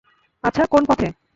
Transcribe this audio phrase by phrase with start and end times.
[0.43, 1.07] আচ্ছা, কোন পথে?